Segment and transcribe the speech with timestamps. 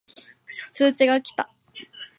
[0.73, 1.47] 通知が来た